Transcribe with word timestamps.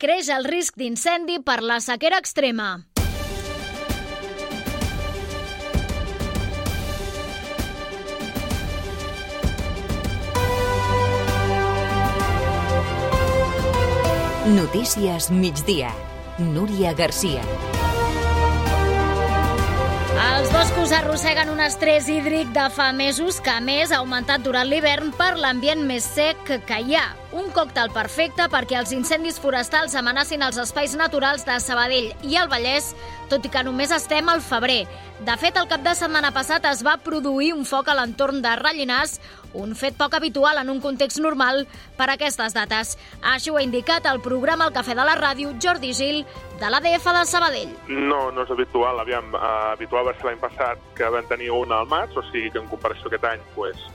creix 0.00 0.30
el 0.32 0.46
risc 0.48 0.78
d'incendi 0.80 1.42
per 1.44 1.60
la 1.60 1.76
sequera 1.84 2.16
extrema. 2.22 2.70
Notícies 14.50 15.28
migdia. 15.30 15.92
Núria 16.40 16.94
Garcia. 16.96 17.44
Els 20.20 20.48
boscos 20.52 20.92
arrosseguen 20.96 21.52
un 21.52 21.60
estrès 21.60 22.08
hídric 22.08 22.48
de 22.56 22.64
fa 22.72 22.88
mesos 22.96 23.38
que, 23.44 23.52
a 23.52 23.60
més, 23.60 23.92
ha 23.92 24.00
augmentat 24.00 24.40
durant 24.44 24.68
l'hivern 24.68 25.12
per 25.16 25.34
l'ambient 25.36 25.84
més 25.84 26.08
sec 26.16 26.40
que 26.66 26.80
hi 26.80 26.96
ha. 26.96 27.04
Un 27.30 27.52
còctel 27.54 27.92
perfecte 27.94 28.48
perquè 28.50 28.74
els 28.80 28.90
incendis 28.90 29.36
forestals 29.38 29.92
amenacin 29.94 30.42
els 30.42 30.56
espais 30.58 30.96
naturals 30.98 31.44
de 31.46 31.60
Sabadell 31.62 32.08
i 32.26 32.34
el 32.40 32.48
Vallès, 32.50 32.88
tot 33.30 33.44
i 33.46 33.50
que 33.54 33.62
només 33.62 33.92
estem 33.94 34.26
al 34.28 34.42
febrer. 34.42 34.80
De 35.22 35.36
fet, 35.38 35.54
el 35.60 35.68
cap 35.70 35.84
de 35.84 35.92
setmana 35.94 36.32
passat 36.34 36.66
es 36.66 36.82
va 36.82 36.96
produir 36.98 37.52
un 37.54 37.62
foc 37.68 37.86
a 37.86 37.94
l'entorn 37.94 38.42
de 38.42 38.56
Rellinars, 38.58 39.20
un 39.54 39.76
fet 39.78 39.94
poc 39.98 40.16
habitual 40.18 40.58
en 40.58 40.72
un 40.74 40.80
context 40.82 41.22
normal 41.22 41.68
per 41.98 42.08
a 42.08 42.16
aquestes 42.16 42.56
dates. 42.56 42.96
Així 43.22 43.54
ho 43.54 43.60
ha 43.60 43.62
indicat 43.62 44.10
el 44.10 44.18
programa 44.26 44.66
El 44.66 44.74
Cafè 44.74 44.98
de 44.98 45.06
la 45.06 45.14
Ràdio 45.20 45.54
Jordi 45.62 45.94
Gil, 45.94 46.24
de 46.58 46.70
l'ADF 46.70 47.06
de 47.14 47.24
Sabadell. 47.30 47.78
No, 47.86 48.32
no 48.34 48.42
és 48.42 48.50
habitual. 48.50 48.98
Aviam, 48.98 49.30
uh, 49.38 49.70
habitual 49.76 50.10
va 50.10 50.18
ser 50.18 50.32
l'any 50.32 50.42
passat 50.42 50.82
que 50.98 51.14
vam 51.14 51.30
tenir 51.30 51.54
una 51.54 51.78
al 51.84 51.90
maig, 51.94 52.10
o 52.18 52.26
sigui 52.32 52.50
que 52.50 52.58
en 52.58 52.70
comparació 52.74 53.06
aquest 53.06 53.30
any 53.36 53.46
pues, 53.54 53.86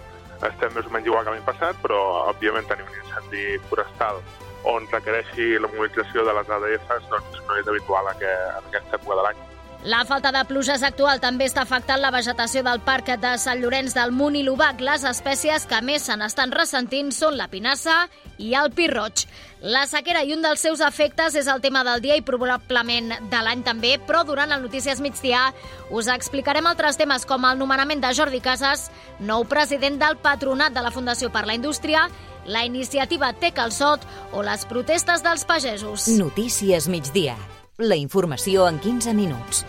estem 0.44 0.73
més 0.75 0.88
o 0.88 0.94
menys 0.94 1.07
igual 1.07 1.25
que 1.25 1.35
l'any 1.35 1.45
passat, 1.48 1.80
però 1.84 1.99
òbviament 2.31 2.67
tenir 2.67 2.88
un 2.88 2.98
incendi 3.03 3.45
forestal 3.70 4.21
on 4.66 4.88
requereixi 4.91 5.59
la 5.61 5.70
mobilització 5.71 6.25
de 6.25 6.34
les 6.39 6.55
ADFs 6.58 7.11
doncs 7.11 7.44
no 7.48 7.59
és 7.61 7.67
habitual 7.70 8.09
en 8.16 8.25
aquesta 8.25 8.98
època 8.98 9.20
de 9.20 9.27
l'any. 9.27 9.44
La 9.86 10.04
falta 10.06 10.31
de 10.34 10.42
pluges 10.50 10.81
actual 10.81 11.20
també 11.22 11.45
està 11.45 11.62
afectant 11.62 12.00
la 12.02 12.09
vegetació 12.09 12.64
del 12.66 12.80
parc 12.81 13.12
de 13.22 13.36
Sant 13.38 13.59
Llorenç 13.62 13.94
del 13.94 14.14
Munt 14.16 14.38
i 14.40 14.42
l'Ubac. 14.42 14.80
Les 14.82 15.04
espècies 15.06 15.67
que 15.70 15.82
més 15.86 16.08
se 16.08 16.16
n'estan 16.17 16.54
ressentint 16.56 17.12
són 17.14 17.38
la 17.38 17.45
pinassa 17.52 18.08
i 18.42 18.56
el 18.58 18.72
pi 18.73 18.88
roig. 18.90 19.26
La 19.62 19.86
sequera 19.90 20.23
i 20.26 20.34
un 20.34 20.42
dels 20.42 20.62
seus 20.62 20.82
efectes 20.82 21.36
és 21.38 21.48
el 21.52 21.62
tema 21.62 21.84
del 21.86 22.02
dia 22.02 22.17
i 22.17 22.23
probablement 22.26 23.14
de 23.30 23.42
l'any 23.45 23.62
també, 23.66 23.95
però 24.02 24.23
durant 24.26 24.52
el 24.52 24.62
Notícies 24.66 25.02
Migdia 25.02 25.52
us 25.89 26.10
explicarem 26.10 26.66
altres 26.66 26.98
temes 26.98 27.26
com 27.26 27.45
el 27.45 27.58
nomenament 27.62 28.02
de 28.02 28.14
Jordi 28.14 28.42
Casas, 28.42 28.89
nou 29.20 29.45
president 29.50 30.00
del 30.02 30.17
Patronat 30.17 30.73
de 30.73 30.86
la 30.86 30.94
Fundació 30.94 31.30
per 31.34 31.45
la 31.45 31.58
Indústria, 31.58 32.08
la 32.45 32.66
iniciativa 32.66 33.34
Té 33.34 33.54
Calçot 33.54 34.06
o 34.34 34.42
les 34.45 34.66
protestes 34.70 35.26
dels 35.26 35.45
pagesos. 35.45 36.10
Notícies 36.17 36.89
migdia. 36.89 37.38
La 37.78 37.98
informació 38.00 38.70
en 38.70 38.78
15 38.80 39.14
minuts. 39.14 39.66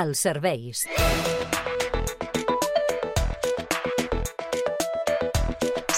Els 0.00 0.22
serveis. 0.24 0.86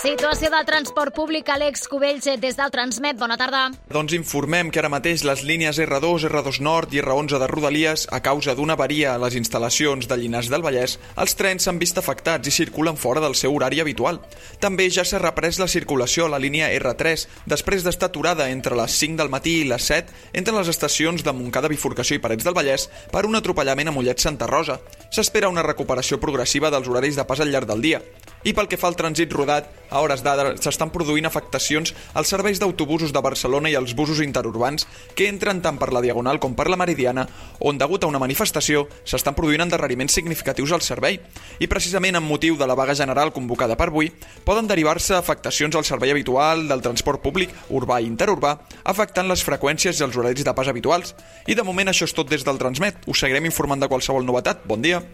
Situació 0.08 0.48
del 0.48 0.64
transport 0.64 1.12
públic, 1.12 1.50
Àlex 1.52 1.82
Cubells, 1.92 2.24
des 2.40 2.56
del 2.56 2.70
Transmet. 2.72 3.18
Bona 3.20 3.36
tarda. 3.36 3.66
Doncs 3.92 4.14
informem 4.16 4.70
que 4.72 4.80
ara 4.80 4.88
mateix 4.88 5.20
les 5.28 5.42
línies 5.44 5.76
R2, 5.84 6.30
R2 6.30 6.62
Nord 6.64 6.94
i 6.96 7.02
R11 7.02 7.36
de 7.42 7.48
Rodalies, 7.50 8.06
a 8.08 8.22
causa 8.24 8.54
d'una 8.56 8.72
avaria 8.72 9.10
a 9.12 9.20
les 9.20 9.36
instal·lacions 9.36 10.08
de 10.08 10.16
Llinars 10.16 10.48
del 10.48 10.64
Vallès, 10.64 10.94
els 11.20 11.36
trens 11.36 11.68
s'han 11.68 11.76
vist 11.82 12.00
afectats 12.00 12.48
i 12.48 12.54
circulen 12.56 12.96
fora 12.96 13.20
del 13.20 13.36
seu 13.36 13.52
horari 13.52 13.82
habitual. 13.84 14.22
També 14.64 14.86
ja 14.88 15.04
s'ha 15.04 15.20
reprès 15.20 15.60
la 15.60 15.68
circulació 15.68 16.24
a 16.24 16.32
la 16.32 16.40
línia 16.40 16.70
R3, 16.78 17.26
després 17.44 17.84
d'estar 17.84 18.08
aturada 18.08 18.48
entre 18.48 18.80
les 18.80 18.96
5 19.02 19.20
del 19.20 19.28
matí 19.28 19.58
i 19.60 19.68
les 19.68 19.90
7 19.92 20.32
entre 20.40 20.56
les 20.56 20.72
estacions 20.72 21.20
de 21.20 21.36
Montcada, 21.36 21.68
Bifurcació 21.68 22.16
i 22.16 22.24
Parets 22.24 22.48
del 22.48 22.56
Vallès 22.56 22.88
per 23.12 23.26
un 23.28 23.36
atropellament 23.36 23.92
a 23.92 23.96
Mollet 23.98 24.24
Santa 24.24 24.48
Rosa. 24.48 24.80
S'espera 25.12 25.52
una 25.52 25.68
recuperació 25.68 26.16
progressiva 26.16 26.72
dels 26.72 26.88
horaris 26.88 27.20
de 27.20 27.28
pas 27.28 27.44
al 27.44 27.52
llarg 27.52 27.68
del 27.68 27.84
dia. 27.84 28.00
I 28.48 28.54
pel 28.56 28.64
que 28.64 28.78
fa 28.80 28.88
al 28.88 28.96
trànsit 28.96 29.32
rodat, 29.34 29.66
a 29.92 30.00
hores 30.00 30.22
d'ara 30.24 30.54
s'estan 30.56 30.88
produint 30.88 31.26
afectacions 31.28 31.90
als 32.16 32.30
serveis 32.32 32.56
d'autobusos 32.62 33.12
de 33.12 33.20
Barcelona 33.20 33.68
i 33.68 33.76
als 33.76 33.92
busos 33.98 34.22
interurbans 34.24 34.86
que 35.18 35.26
entren 35.28 35.60
tant 35.60 35.76
per 35.76 35.90
la 35.92 36.00
Diagonal 36.00 36.40
com 36.40 36.54
per 36.56 36.68
la 36.72 36.78
Meridiana, 36.80 37.26
on, 37.60 37.76
degut 37.76 38.06
a 38.06 38.08
una 38.08 38.22
manifestació, 38.22 38.86
s'estan 39.04 39.36
produint 39.36 39.66
endarreriments 39.66 40.16
significatius 40.16 40.72
al 40.72 40.86
servei. 40.86 41.20
I 41.60 41.68
precisament 41.68 42.16
amb 42.16 42.32
motiu 42.32 42.56
de 42.56 42.64
la 42.64 42.78
vaga 42.78 42.96
general 42.96 43.34
convocada 43.36 43.76
per 43.76 43.90
avui, 43.92 44.14
poden 44.48 44.70
derivar-se 44.70 45.18
afectacions 45.18 45.76
al 45.76 45.84
servei 45.84 46.16
habitual 46.16 46.64
del 46.72 46.84
transport 46.88 47.20
públic 47.20 47.52
urbà 47.68 48.00
i 48.00 48.08
interurbà, 48.08 48.56
afectant 48.88 49.28
les 49.28 49.44
freqüències 49.44 50.00
i 50.00 50.08
els 50.08 50.16
horaris 50.16 50.48
de 50.48 50.56
pas 50.56 50.72
habituals. 50.72 51.12
I 51.44 51.58
de 51.58 51.68
moment 51.68 51.92
això 51.92 52.08
és 52.08 52.16
tot 52.16 52.32
des 52.32 52.48
del 52.48 52.56
Transmet. 52.56 53.04
Us 53.04 53.20
seguirem 53.20 53.52
informant 53.52 53.84
de 53.84 53.92
qualsevol 53.92 54.24
novetat. 54.24 54.64
Bon 54.64 54.80
dia! 54.80 55.04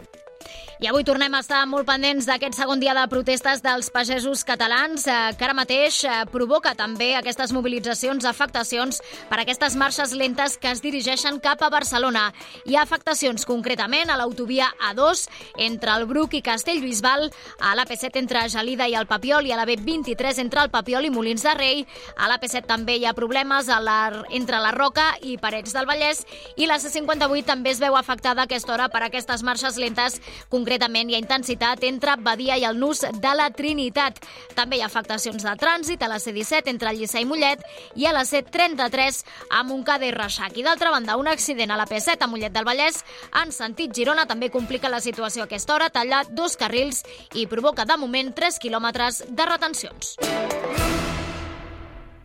I 0.82 0.88
avui 0.90 1.04
tornem 1.06 1.30
a 1.36 1.38
estar 1.38 1.60
molt 1.70 1.86
pendents 1.86 2.26
d'aquest 2.26 2.56
segon 2.58 2.80
dia 2.82 2.96
de 2.96 3.04
protestes 3.06 3.60
dels 3.62 3.92
pagesos 3.94 4.42
catalans, 4.44 5.04
eh, 5.06 5.30
que 5.38 5.44
ara 5.46 5.54
mateix 5.54 6.00
eh, 6.02 6.14
provoca 6.32 6.72
també 6.74 7.12
aquestes 7.14 7.52
mobilitzacions, 7.54 8.26
afectacions 8.26 8.98
per 9.28 9.38
aquestes 9.38 9.76
marxes 9.78 10.10
lentes 10.18 10.56
que 10.58 10.72
es 10.72 10.82
dirigeixen 10.82 11.38
cap 11.38 11.62
a 11.62 11.70
Barcelona. 11.70 12.24
Hi 12.66 12.74
ha 12.74 12.82
afectacions 12.82 13.46
concretament 13.46 14.10
a 14.10 14.16
l'autovia 14.18 14.66
A2 14.90 15.28
entre 15.68 15.94
el 15.94 16.08
Bruc 16.10 16.34
i 16.34 16.42
Castellbisbal, 16.42 17.30
a 17.60 17.76
l'AP7 17.78 18.18
entre 18.18 18.42
Gelida 18.50 18.90
i 18.90 18.98
el 18.98 19.06
Papiol 19.06 19.46
i 19.46 19.54
a 19.54 19.60
la 19.60 19.68
B23 19.70 20.42
entre 20.42 20.66
el 20.66 20.74
Papiol 20.74 21.06
i 21.06 21.14
Molins 21.14 21.46
de 21.46 21.54
Rei. 21.54 21.86
A 22.18 22.26
l'AP7 22.26 22.66
també 22.66 22.98
hi 22.98 23.06
ha 23.06 23.14
problemes 23.14 23.70
a 23.70 23.78
la, 23.78 24.26
entre 24.34 24.58
la 24.58 24.74
Roca 24.74 25.12
i 25.22 25.38
Parets 25.38 25.78
del 25.78 25.86
Vallès 25.86 26.26
i 26.56 26.66
la 26.66 26.82
C58 26.82 27.46
també 27.54 27.70
es 27.70 27.78
veu 27.78 27.94
afectada 27.94 28.42
a 28.42 28.50
aquesta 28.50 28.74
hora 28.74 28.90
per 28.90 29.06
aquestes 29.06 29.46
marxes 29.46 29.78
lentes, 29.78 30.18
Concretament, 30.48 30.63
hi 30.64 31.14
ha 31.14 31.18
intensitat 31.18 31.82
entre 31.84 32.16
Badia 32.16 32.56
i 32.56 32.64
el 32.64 32.78
Nus 32.78 33.00
de 33.00 33.32
la 33.36 33.50
Trinitat. 33.50 34.20
També 34.54 34.76
hi 34.78 34.82
ha 34.82 34.86
afectacions 34.86 35.42
de 35.42 35.54
trànsit 35.60 36.02
a 36.02 36.08
la 36.08 36.18
C-17 36.18 36.70
entre 36.72 36.92
Lliçà 36.94 37.20
i 37.20 37.24
Mollet 37.28 37.62
i 37.96 38.06
a 38.06 38.12
la 38.12 38.24
C-33 38.24 39.24
a 39.50 39.62
Montcada 39.62 40.06
i 40.06 40.12
Reixac. 40.14 40.56
I 40.56 40.64
d'altra 40.64 40.90
banda, 40.90 41.16
un 41.16 41.28
accident 41.28 41.70
a 41.70 41.76
la 41.76 41.86
P7 41.86 42.16
a 42.20 42.26
Mollet 42.26 42.52
del 42.52 42.64
Vallès 42.64 43.02
en 43.42 43.52
sentit 43.52 43.94
Girona 43.94 44.26
també 44.26 44.50
complica 44.50 44.88
la 44.88 45.00
situació 45.00 45.42
a 45.42 45.46
aquesta 45.46 45.74
hora, 45.74 45.90
talla 45.90 46.24
dos 46.30 46.56
carrils 46.56 47.04
i 47.34 47.46
provoca 47.46 47.84
de 47.84 47.98
moment 48.00 48.32
3 48.34 48.58
quilòmetres 48.58 49.24
de 49.28 49.46
retencions. 49.46 50.16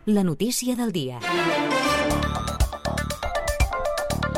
La 0.06 0.24
notícia 0.24 0.74
del 0.74 0.92
dia. 0.92 1.20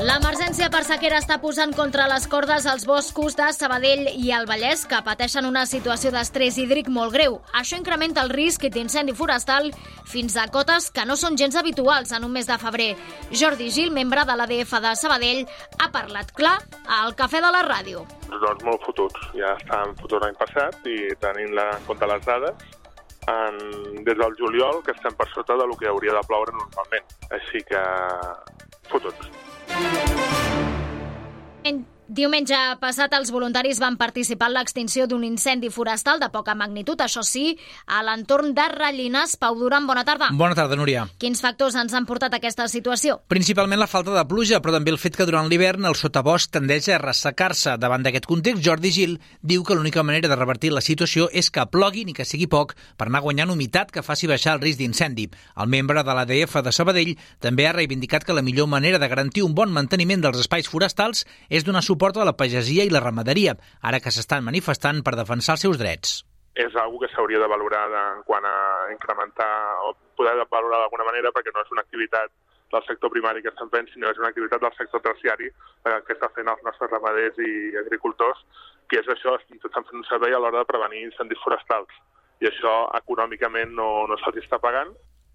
L'emergència 0.02 0.66
per 0.66 0.80
sequera 0.82 1.20
està 1.22 1.36
posant 1.38 1.70
contra 1.78 2.08
les 2.10 2.24
cordes 2.26 2.64
els 2.66 2.82
boscos 2.90 3.36
de 3.38 3.44
Sabadell 3.54 4.08
i 4.10 4.32
el 4.34 4.48
Vallès, 4.50 4.80
que 4.90 4.98
pateixen 5.06 5.46
una 5.46 5.62
situació 5.70 6.10
d'estrès 6.10 6.56
hídric 6.58 6.88
molt 6.90 7.12
greu. 7.14 7.36
Això 7.54 7.78
incrementa 7.78 8.24
el 8.26 8.32
risc 8.34 8.64
d'incendi 8.74 9.14
forestal 9.14 9.68
fins 10.10 10.34
a 10.34 10.48
cotes 10.50 10.88
que 10.90 11.04
no 11.06 11.14
són 11.20 11.38
gens 11.38 11.54
habituals 11.60 12.10
en 12.16 12.26
un 12.26 12.34
mes 12.34 12.50
de 12.50 12.56
febrer. 12.58 12.88
Jordi 13.30 13.68
Gil, 13.70 13.92
membre 13.94 14.24
de 14.26 14.36
l'ADF 14.40 14.72
de 14.82 14.96
Sabadell, 14.98 15.44
ha 15.78 15.88
parlat 15.94 16.34
clar 16.34 16.56
al 16.98 17.14
Cafè 17.14 17.38
de 17.44 17.52
la 17.54 17.62
Ràdio. 17.68 18.02
Doncs 18.32 18.66
molt 18.66 18.82
fotuts. 18.88 19.30
Ja 19.38 19.54
estàvem 19.60 19.94
fotuts 20.00 20.26
l'any 20.26 20.40
passat 20.40 20.90
i 20.90 20.98
tenint 21.22 21.54
la, 21.54 21.68
en 21.76 21.86
compte 21.86 22.10
les 22.10 22.26
dades, 22.26 22.66
en, 23.30 23.62
des 24.02 24.18
del 24.18 24.34
juliol 24.42 24.82
que 24.82 24.98
estem 24.98 25.14
per 25.14 25.30
sota 25.30 25.60
del 25.62 25.78
que 25.78 25.94
hauria 25.94 26.18
de 26.18 26.26
ploure 26.26 26.58
normalment. 26.58 27.16
Així 27.38 27.62
que 27.70 27.86
fotuts. 28.90 29.30
And 31.64 31.86
Diumenge 32.10 32.56
passat 32.82 33.12
els 33.14 33.30
voluntaris 33.30 33.78
van 33.78 33.94
participar 33.94 34.48
en 34.50 34.56
l'extinció 34.56 35.04
d'un 35.06 35.22
incendi 35.22 35.68
forestal 35.70 36.18
de 36.18 36.26
poca 36.34 36.56
magnitud, 36.58 36.98
això 36.98 37.22
sí, 37.22 37.54
a 37.86 38.00
l'entorn 38.02 38.56
de 38.56 38.64
Rellinars. 38.72 39.36
Pau 39.38 39.54
Duran, 39.54 39.86
bona 39.86 40.02
tarda. 40.04 40.32
Bona 40.34 40.56
tarda, 40.58 40.74
Núria. 40.76 41.04
Quins 41.22 41.40
factors 41.40 41.76
ens 41.78 41.94
han 41.94 42.04
portat 42.04 42.34
a 42.34 42.40
aquesta 42.42 42.66
situació? 42.66 43.20
Principalment 43.30 43.78
la 43.78 43.86
falta 43.86 44.16
de 44.16 44.24
pluja, 44.26 44.58
però 44.60 44.74
també 44.74 44.90
el 44.90 44.98
fet 44.98 45.14
que 45.16 45.26
durant 45.28 45.46
l'hivern 45.46 45.86
el 45.86 45.94
sotabosc 45.94 46.50
tendeix 46.50 46.88
a 46.90 46.98
ressecar-se. 46.98 47.76
Davant 47.78 48.02
d'aquest 48.02 48.26
context, 48.26 48.64
Jordi 48.66 48.90
Gil 48.90 49.14
diu 49.40 49.62
que 49.62 49.78
l'única 49.78 50.02
manera 50.02 50.28
de 50.28 50.36
revertir 50.36 50.74
la 50.74 50.82
situació 50.82 51.30
és 51.30 51.52
que 51.54 51.68
plogui 51.70 52.04
ni 52.04 52.16
que 52.18 52.26
sigui 52.26 52.50
poc 52.50 52.74
per 52.98 53.06
anar 53.06 53.22
guanyant 53.22 53.54
humitat 53.54 53.94
que 53.94 54.02
faci 54.02 54.26
baixar 54.26 54.56
el 54.58 54.64
risc 54.66 54.82
d'incendi. 54.82 55.28
El 55.54 55.70
membre 55.70 56.02
de 56.02 56.18
l'ADF 56.18 56.58
de 56.66 56.74
Sabadell 56.74 57.14
també 57.38 57.70
ha 57.70 57.78
reivindicat 57.78 58.26
que 58.26 58.34
la 58.34 58.42
millor 58.42 58.66
manera 58.66 58.98
de 58.98 59.08
garantir 59.08 59.46
un 59.46 59.54
bon 59.54 59.70
manteniment 59.70 60.26
dels 60.26 60.42
espais 60.42 60.66
forestals 60.66 61.24
és 61.48 61.62
donar 61.62 61.80
suport 61.80 61.91
suport 61.92 62.16
a 62.16 62.28
la 62.28 62.36
pagesia 62.36 62.86
i 62.88 62.92
la 62.92 63.04
ramaderia, 63.04 63.56
ara 63.84 64.00
que 64.00 64.12
s'estan 64.14 64.44
manifestant 64.46 65.02
per 65.04 65.16
defensar 65.18 65.58
els 65.58 65.66
seus 65.66 65.80
drets. 65.80 66.22
És 66.52 66.72
una 66.76 67.00
que 67.00 67.08
s'hauria 67.12 67.40
de 67.40 67.48
valorar 67.48 67.84
de, 67.88 68.00
en 68.16 68.24
quant 68.28 68.44
a 68.44 68.56
incrementar 68.92 69.52
o 69.88 69.94
poder 70.16 70.34
valorar 70.50 70.82
d'alguna 70.82 71.06
manera 71.08 71.32
perquè 71.32 71.52
no 71.54 71.64
és 71.64 71.72
una 71.72 71.84
activitat 71.84 72.32
del 72.72 72.84
sector 72.88 73.12
primari 73.12 73.42
que 73.44 73.50
estem 73.52 73.68
fent, 73.72 73.88
sinó 73.92 74.08
és 74.08 74.20
una 74.20 74.30
activitat 74.32 74.60
del 74.64 74.74
sector 74.76 75.00
terciari 75.04 75.48
eh, 75.48 75.98
que 76.06 76.16
està 76.16 76.28
fent 76.36 76.48
els 76.48 76.62
nostres 76.64 76.92
ramaders 76.92 77.40
i 77.40 77.76
agricultors, 77.80 78.40
que 78.88 79.00
és 79.00 79.08
això, 79.12 79.36
estan 79.40 79.88
fent 79.88 80.00
un 80.00 80.08
servei 80.08 80.32
a 80.36 80.40
l'hora 80.40 80.62
de 80.62 80.70
prevenir 80.70 81.04
incendis 81.04 81.40
forestals 81.44 81.92
i 82.42 82.48
això 82.48 82.74
econòmicament 82.98 83.76
no, 83.78 83.88
no 84.10 84.18
se'ls 84.20 84.40
està 84.42 84.58
pagant 84.62 84.92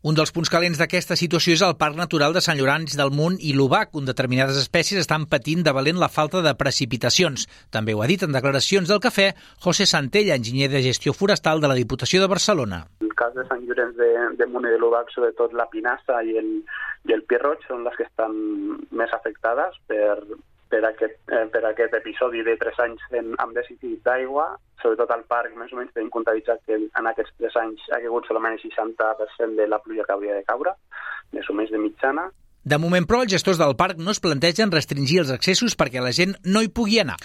un 0.08 0.16
dels 0.16 0.32
punts 0.32 0.48
calents 0.48 0.80
d'aquesta 0.80 1.18
situació 1.20 1.52
és 1.58 1.62
el 1.66 1.74
Parc 1.80 1.98
Natural 2.00 2.32
de 2.36 2.40
Sant 2.44 2.56
Llorenç 2.56 2.94
del 2.96 3.10
Munt 3.12 3.34
i 3.44 3.50
l'Ubac, 3.58 3.90
on 4.00 4.06
determinades 4.08 4.56
espècies 4.62 5.02
estan 5.02 5.26
patint 5.28 5.66
de 5.66 5.74
valent 5.76 6.00
la 6.00 6.08
falta 6.08 6.40
de 6.46 6.54
precipitacions. 6.56 7.44
També 7.76 7.92
ho 7.92 8.04
ha 8.04 8.08
dit 8.08 8.24
en 8.24 8.32
declaracions 8.32 8.88
del 8.88 9.02
cafè 9.04 9.34
José 9.66 9.88
Santella, 9.90 10.38
enginyer 10.40 10.70
de 10.72 10.84
gestió 10.86 11.12
forestal 11.12 11.60
de 11.60 11.68
la 11.68 11.76
Diputació 11.76 12.22
de 12.24 12.32
Barcelona. 12.32 12.86
El 13.04 13.12
cas 13.20 13.36
de 13.36 13.44
Sant 13.50 13.66
Llorenç 13.68 14.00
de, 14.00 14.12
de 14.40 14.48
Munt 14.48 14.70
i 14.70 14.72
de 14.72 14.80
l'Ubac, 14.80 15.12
sobretot 15.12 15.52
la 15.58 15.68
pinassa 15.74 16.22
i 16.24 16.38
el, 16.40 16.54
i 17.10 17.18
el 17.18 17.26
pierroig, 17.28 17.68
són 17.68 17.84
les 17.84 18.00
que 18.00 18.08
estan 18.08 18.38
més 18.96 19.12
afectades 19.18 19.76
per, 19.92 20.22
per 20.72 20.86
aquest, 20.88 21.17
eh, 21.68 21.74
per 21.76 21.88
aquest 21.88 21.96
episodi 22.00 22.44
de 22.44 22.56
3 22.58 22.80
anys 22.86 23.04
en, 23.20 23.34
amb 23.44 23.56
dèficit 23.58 24.02
d'aigua. 24.06 24.48
Sobretot 24.82 25.12
al 25.12 25.24
parc, 25.32 25.56
més 25.58 25.74
o 25.74 25.80
menys, 25.80 25.94
tenim 25.94 26.10
comptabilitzat 26.14 26.64
que 26.66 26.78
en 26.78 27.10
aquests 27.12 27.34
3 27.42 27.60
anys 27.64 27.86
ha 27.92 28.02
caigut 28.04 28.28
solament 28.28 28.58
el 28.58 28.64
60% 28.64 29.56
de 29.60 29.68
la 29.68 29.80
pluja 29.84 30.06
que 30.06 30.14
hauria 30.16 30.38
de 30.38 30.46
caure, 30.48 30.76
més 31.34 31.50
o 31.50 31.56
menys 31.58 31.74
de 31.74 31.82
mitjana. 31.82 32.28
De 32.68 32.76
moment, 32.84 33.06
però, 33.08 33.22
els 33.24 33.32
gestors 33.32 33.60
del 33.62 33.78
parc 33.80 34.02
no 34.04 34.12
es 34.12 34.20
plantegen 34.20 34.74
restringir 34.74 35.22
els 35.22 35.30
accessos 35.32 35.78
perquè 35.80 36.02
la 36.04 36.12
gent 36.18 36.36
no 36.44 36.64
hi 36.66 36.68
pugui 36.80 37.00
anar. 37.00 37.16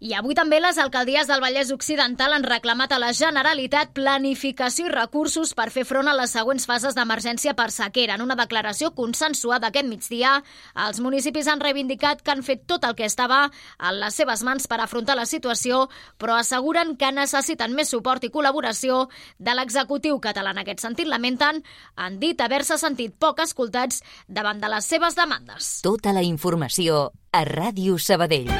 I 0.00 0.14
avui 0.16 0.32
també 0.32 0.56
les 0.64 0.78
alcaldies 0.80 1.28
del 1.28 1.42
Vallès 1.44 1.68
Occidental 1.74 2.32
han 2.32 2.44
reclamat 2.48 2.94
a 2.96 2.98
la 3.02 3.10
Generalitat 3.12 3.90
planificació 3.92 4.86
i 4.88 4.92
recursos 4.94 5.50
per 5.52 5.66
fer 5.68 5.82
front 5.84 6.08
a 6.08 6.14
les 6.16 6.32
següents 6.32 6.64
fases 6.64 6.94
d'emergència 6.96 7.52
per 7.52 7.66
sequera. 7.68 8.14
En 8.16 8.24
una 8.24 8.36
declaració 8.38 8.94
consensuada 8.96 9.68
aquest 9.68 9.84
migdia, 9.90 10.38
els 10.86 11.02
municipis 11.04 11.50
han 11.52 11.60
reivindicat 11.60 12.24
que 12.24 12.32
han 12.32 12.40
fet 12.46 12.64
tot 12.64 12.86
el 12.88 12.96
que 12.96 13.04
estava 13.04 13.42
en 13.76 13.98
les 14.00 14.16
seves 14.16 14.40
mans 14.48 14.64
per 14.72 14.78
afrontar 14.80 15.18
la 15.20 15.26
situació, 15.28 15.82
però 16.16 16.38
asseguren 16.40 16.96
que 16.96 17.12
necessiten 17.12 17.76
més 17.76 17.92
suport 17.92 18.24
i 18.24 18.32
col·laboració 18.32 19.02
de 19.36 19.52
l'executiu 19.52 20.16
català. 20.16 20.56
En 20.56 20.62
aquest 20.64 20.80
sentit, 20.80 21.12
lamenten, 21.12 21.60
han 22.00 22.16
dit 22.24 22.40
haver-se 22.40 22.80
sentit 22.80 23.20
poc 23.20 23.44
escoltats 23.44 24.00
davant 24.28 24.64
de 24.64 24.72
les 24.90 24.98
seves 24.98 25.14
demandes. 25.14 25.80
Tota 25.82 26.10
la 26.12 26.22
informació 26.22 27.12
a 27.30 27.44
Ràdio 27.44 27.98
Sabadell. 27.98 28.50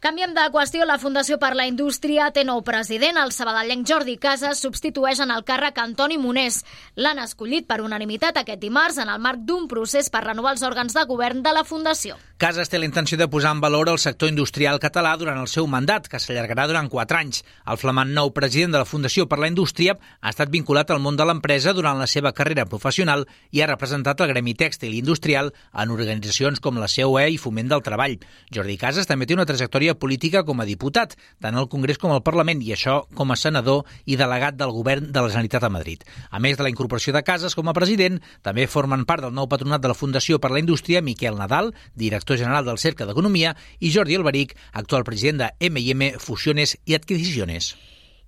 Canviem 0.00 0.34
de 0.36 0.44
qüestió. 0.52 0.84
La 0.84 0.98
Fundació 1.00 1.38
per 1.40 1.54
la 1.56 1.64
Indústria 1.66 2.28
té 2.30 2.44
nou 2.44 2.60
president. 2.62 3.16
El 3.16 3.32
sabadellenc 3.32 3.88
Jordi 3.88 4.18
Casas 4.20 4.60
substitueix 4.60 5.22
en 5.24 5.32
el 5.32 5.42
càrrec 5.42 5.80
Antoni 5.80 6.18
Monés. 6.20 6.60
L'han 7.00 7.18
escollit 7.18 7.66
per 7.66 7.80
unanimitat 7.80 8.36
aquest 8.36 8.60
dimarts 8.60 9.00
en 9.00 9.08
el 9.08 9.18
marc 9.24 9.40
d'un 9.48 9.66
procés 9.72 10.12
per 10.12 10.22
renovar 10.26 10.52
els 10.52 10.62
òrgans 10.62 10.92
de 10.92 11.06
govern 11.08 11.42
de 11.42 11.56
la 11.56 11.64
Fundació. 11.64 12.20
Casas 12.36 12.68
té 12.68 12.76
la 12.76 12.84
intenció 12.84 13.16
de 13.16 13.30
posar 13.32 13.54
en 13.54 13.62
valor 13.64 13.88
el 13.88 13.96
sector 13.96 14.28
industrial 14.28 14.76
català 14.76 15.14
durant 15.16 15.38
el 15.40 15.46
seu 15.48 15.64
mandat, 15.72 16.04
que 16.04 16.18
s'allargarà 16.20 16.66
durant 16.68 16.90
quatre 16.92 17.16
anys. 17.16 17.38
El 17.64 17.78
flamant 17.80 18.10
nou 18.12 18.28
president 18.36 18.74
de 18.74 18.82
la 18.82 18.84
Fundació 18.84 19.24
per 19.24 19.38
la 19.40 19.48
Indústria 19.48 19.94
ha 19.96 20.32
estat 20.34 20.50
vinculat 20.52 20.92
al 20.92 21.00
món 21.00 21.16
de 21.16 21.24
l'empresa 21.24 21.72
durant 21.72 21.96
la 21.96 22.04
seva 22.04 22.34
carrera 22.36 22.66
professional 22.68 23.24
i 23.56 23.62
ha 23.62 23.68
representat 23.70 24.20
el 24.20 24.28
gremi 24.34 24.52
tèxtil 24.52 24.92
i 24.92 25.00
industrial 25.00 25.48
en 25.72 25.94
organitzacions 25.94 26.60
com 26.60 26.76
la 26.76 26.90
COE 26.92 27.22
i 27.32 27.38
Foment 27.40 27.72
del 27.72 27.80
Treball. 27.86 28.18
Jordi 28.52 28.76
Casas 28.76 29.08
també 29.08 29.24
té 29.24 29.32
una 29.32 29.48
trajectòria 29.48 29.96
política 29.96 30.44
com 30.44 30.60
a 30.60 30.68
diputat, 30.68 31.16
tant 31.40 31.56
al 31.56 31.70
Congrés 31.72 31.96
com 31.96 32.12
al 32.12 32.20
Parlament, 32.20 32.60
i 32.60 32.76
això 32.76 32.98
com 33.16 33.32
a 33.32 33.40
senador 33.40 33.88
i 34.04 34.20
delegat 34.20 34.60
del 34.60 34.76
govern 34.76 35.08
de 35.08 35.24
la 35.24 35.32
Generalitat 35.32 35.64
a 35.64 35.72
Madrid. 35.72 36.04
A 36.28 36.36
més 36.36 36.60
de 36.60 36.68
la 36.68 36.74
incorporació 36.74 37.16
de 37.16 37.24
Casas 37.24 37.56
com 37.56 37.72
a 37.72 37.76
president, 37.80 38.20
també 38.44 38.68
formen 38.68 39.08
part 39.08 39.24
del 39.24 39.32
nou 39.32 39.48
patronat 39.48 39.80
de 39.80 39.94
la 39.94 39.96
Fundació 39.96 40.36
per 40.36 40.52
la 40.52 40.60
Indústria 40.60 41.00
Miquel 41.00 41.40
Nadal, 41.40 41.72
director 41.96 42.25
director 42.26 42.38
general 42.38 42.64
del 42.64 42.78
Cercle 42.78 43.06
d'Economia, 43.06 43.56
i 43.78 43.90
Jordi 43.90 44.16
Alberic, 44.16 44.56
actual 44.72 45.04
president 45.04 45.38
de 45.38 45.52
M&M 45.70 46.18
Fusiones 46.18 46.76
i 46.84 46.94
Adquisiciones. 46.94 47.76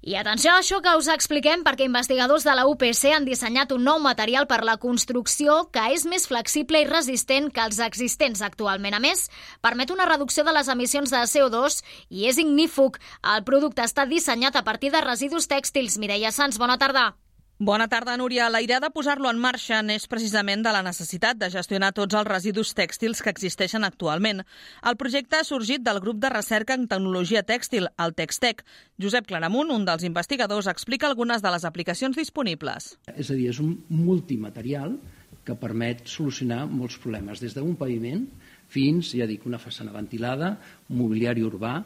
I 0.01 0.15
atenció 0.15 0.53
a 0.53 0.61
això 0.61 0.79
que 0.81 0.93
us 0.95 1.09
expliquem 1.11 1.65
perquè 1.67 1.83
investigadors 1.85 2.45
de 2.47 2.55
la 2.55 2.69
UPC 2.71 3.11
han 3.11 3.27
dissenyat 3.27 3.75
un 3.75 3.83
nou 3.83 3.99
material 3.99 4.47
per 4.47 4.63
la 4.63 4.79
construcció 4.79 5.65
que 5.75 5.89
és 5.91 6.07
més 6.07 6.29
flexible 6.31 6.79
i 6.79 6.87
resistent 6.87 7.51
que 7.51 7.67
els 7.67 7.83
existents 7.83 8.41
actualment. 8.47 8.95
A 8.95 9.03
més, 9.03 9.27
permet 9.61 9.91
una 9.91 10.07
reducció 10.07 10.47
de 10.47 10.55
les 10.55 10.71
emissions 10.71 11.11
de 11.11 11.27
CO2 11.27 11.83
i 12.11 12.29
és 12.31 12.39
ignífug. 12.39 13.03
El 13.35 13.43
producte 13.43 13.83
està 13.83 14.07
dissenyat 14.07 14.55
a 14.55 14.63
partir 14.63 14.95
de 14.95 15.03
residus 15.03 15.51
tèxtils. 15.51 15.99
Mireia 15.99 16.31
Sans, 16.31 16.63
bona 16.63 16.79
tarda. 16.79 17.11
Bona 17.61 17.89
tarda, 17.89 18.17
Núria. 18.17 18.49
La 18.51 18.61
idea 18.63 18.79
de 18.79 18.87
posar-lo 18.95 19.27
en 19.27 19.39
marxa 19.43 19.81
n'és 19.83 20.05
precisament 20.07 20.61
de 20.63 20.71
la 20.71 20.85
necessitat 20.87 21.41
de 21.41 21.49
gestionar 21.51 21.89
tots 21.91 22.15
els 22.15 22.29
residus 22.29 22.71
tèxtils 22.79 23.19
que 23.19 23.33
existeixen 23.35 23.83
actualment. 23.83 24.45
El 24.87 24.97
projecte 25.01 25.41
ha 25.41 25.47
sorgit 25.49 25.83
del 25.83 25.99
grup 25.99 26.21
de 26.23 26.31
recerca 26.31 26.77
en 26.79 26.87
tecnologia 26.87 27.43
tèxtil, 27.43 27.89
el 27.99 28.15
Textec. 28.15 28.63
Josep 29.03 29.27
Claramunt, 29.27 29.73
un 29.75 29.89
dels 29.89 30.07
investigadors, 30.07 30.71
explica 30.71 31.11
algunes 31.11 31.43
de 31.43 31.51
les 31.51 31.67
aplicacions 31.67 32.15
disponibles. 32.15 32.93
És 33.17 33.33
a 33.33 33.35
dir, 33.35 33.49
és 33.51 33.59
un 33.59 33.75
multimaterial 33.91 34.95
que 35.43 35.59
permet 35.59 36.07
solucionar 36.07 36.63
molts 36.71 37.01
problemes, 37.03 37.43
des 37.43 37.59
d'un 37.59 37.75
paviment 37.75 38.23
fins, 38.71 39.17
ja 39.19 39.27
dic, 39.27 39.49
una 39.51 39.59
façana 39.59 39.91
ventilada, 39.91 40.55
mobiliari 40.95 41.43
urbà, 41.43 41.81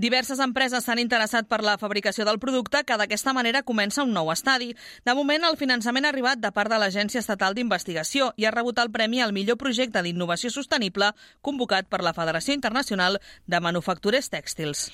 Diverses 0.00 0.38
empreses 0.40 0.86
s'han 0.86 1.00
interessat 1.02 1.44
per 1.44 1.58
la 1.60 1.74
fabricació 1.76 2.24
del 2.24 2.38
producte 2.40 2.80
que 2.88 2.96
d'aquesta 2.96 3.34
manera 3.36 3.60
comença 3.70 4.06
un 4.06 4.14
nou 4.16 4.30
estadi. 4.32 4.70
De 5.04 5.14
moment, 5.18 5.44
el 5.44 5.58
finançament 5.60 6.08
ha 6.08 6.12
arribat 6.14 6.40
de 6.40 6.52
part 6.56 6.72
de 6.72 6.78
l'Agència 6.80 7.20
Estatal 7.20 7.52
d'Investigació 7.58 8.30
i 8.40 8.48
ha 8.48 8.54
rebut 8.56 8.80
el 8.80 8.94
premi 8.96 9.20
al 9.20 9.36
millor 9.36 9.60
projecte 9.60 10.00
d'innovació 10.00 10.48
sostenible 10.56 11.12
convocat 11.44 11.92
per 11.92 12.00
la 12.00 12.16
Federació 12.16 12.56
Internacional 12.56 13.20
de 13.44 13.60
Manufacturers 13.60 14.32
Tèxtils. 14.32 14.88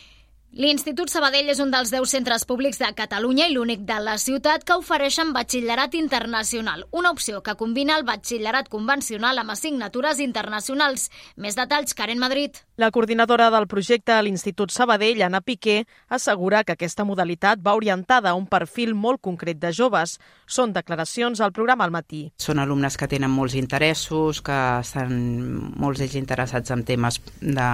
L'Institut 0.56 1.10
Sabadell 1.12 1.50
és 1.52 1.58
un 1.60 1.68
dels 1.68 1.90
10 1.92 2.08
centres 2.08 2.46
públics 2.48 2.78
de 2.80 2.88
Catalunya 2.96 3.44
i 3.50 3.52
l'únic 3.52 3.82
de 3.84 3.98
la 4.00 4.14
ciutat 4.16 4.62
que 4.64 4.78
ofereixen 4.80 5.34
batxillerat 5.36 5.92
internacional, 5.98 6.86
una 6.96 7.10
opció 7.12 7.42
que 7.44 7.58
combina 7.60 7.92
el 7.98 8.06
batxillerat 8.08 8.70
convencional 8.72 9.36
amb 9.36 9.52
assignatures 9.52 10.22
internacionals. 10.24 11.10
Més 11.36 11.58
detalls, 11.60 11.92
Karen 11.92 12.22
Madrid. 12.22 12.56
La 12.80 12.88
coordinadora 12.90 13.50
del 13.52 13.66
projecte 13.68 14.14
a 14.14 14.22
l'Institut 14.24 14.72
Sabadell, 14.72 15.20
Anna 15.26 15.42
Piqué, 15.44 15.82
assegura 16.08 16.62
que 16.64 16.72
aquesta 16.72 17.04
modalitat 17.04 17.60
va 17.60 17.76
orientada 17.76 18.32
a 18.32 18.38
un 18.40 18.46
perfil 18.48 18.94
molt 18.96 19.20
concret 19.20 19.60
de 19.60 19.74
joves. 19.76 20.16
Són 20.46 20.72
declaracions 20.72 21.44
al 21.44 21.52
programa 21.52 21.84
al 21.84 21.92
matí. 21.92 22.30
Són 22.40 22.64
alumnes 22.64 22.96
que 22.96 23.10
tenen 23.12 23.28
molts 23.28 23.58
interessos, 23.60 24.40
que 24.40 24.56
estan 24.80 25.20
molts 25.76 26.00
d'ells 26.00 26.16
interessats 26.16 26.72
en 26.72 26.88
temes 26.88 27.20
de 27.44 27.68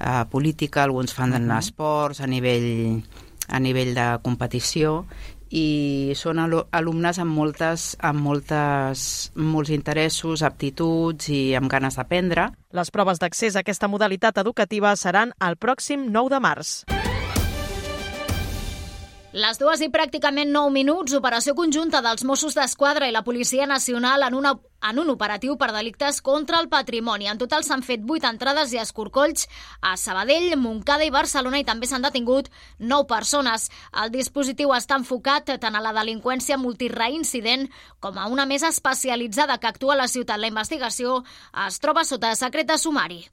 eh, 0.00 0.24
política, 0.30 0.84
alguns 0.84 1.14
fan 1.14 1.32
uh 1.32 1.38
-huh. 1.38 1.58
esports 1.58 2.20
a 2.20 2.26
nivell, 2.26 3.02
a 3.48 3.58
nivell 3.60 3.94
de 3.94 4.18
competició 4.22 5.06
i 5.50 6.12
són 6.18 6.40
alumnes 6.40 7.18
amb, 7.18 7.30
moltes, 7.30 7.96
amb 8.00 8.20
moltes, 8.20 9.30
molts 9.34 9.70
interessos, 9.70 10.42
aptituds 10.42 11.28
i 11.28 11.54
amb 11.54 11.70
ganes 11.70 11.96
d'aprendre. 11.96 12.50
Les 12.72 12.90
proves 12.90 13.18
d'accés 13.18 13.56
a 13.56 13.60
aquesta 13.60 13.88
modalitat 13.88 14.38
educativa 14.38 14.94
seran 14.96 15.32
el 15.40 15.56
pròxim 15.56 16.10
9 16.10 16.34
de 16.34 16.40
març. 16.40 16.95
Les 19.36 19.58
dues 19.60 19.82
i 19.84 19.90
pràcticament 19.92 20.48
9 20.48 20.70
minuts, 20.72 21.12
operació 21.12 21.52
conjunta 21.58 21.98
dels 22.00 22.22
Mossos 22.24 22.54
d'Esquadra 22.56 23.04
i 23.04 23.12
la 23.12 23.20
Policia 23.20 23.66
Nacional 23.68 24.24
en, 24.24 24.36
una, 24.38 24.54
en 24.88 25.00
un 25.02 25.10
operatiu 25.12 25.58
per 25.60 25.68
delictes 25.74 26.22
contra 26.24 26.56
el 26.62 26.70
patrimoni. 26.72 27.28
En 27.28 27.36
total 27.36 27.66
s'han 27.66 27.84
fet 27.84 28.00
8 28.00 28.30
entrades 28.30 28.72
i 28.72 28.80
escorcolls 28.80 29.44
a 29.84 29.92
Sabadell, 30.00 30.56
Montcada 30.56 31.04
i 31.04 31.12
Barcelona 31.12 31.60
i 31.60 31.68
també 31.68 31.84
s'han 31.84 32.08
detingut 32.08 32.48
9 32.80 33.04
persones. 33.12 33.68
El 33.92 34.16
dispositiu 34.16 34.72
està 34.72 34.96
enfocat 34.96 35.52
tant 35.60 35.76
a 35.76 35.84
la 35.84 35.92
delinqüència 36.00 36.56
multireincident 36.56 37.68
com 38.00 38.16
a 38.16 38.30
una 38.32 38.48
mesa 38.48 38.72
especialitzada 38.72 39.60
que 39.60 39.68
actua 39.68 39.98
a 39.98 40.02
la 40.06 40.08
ciutat. 40.08 40.40
La 40.40 40.48
investigació 40.48 41.26
es 41.68 41.82
troba 41.84 42.08
sota 42.08 42.32
secret 42.40 42.72
de 42.72 42.80
sumari. 42.80 43.26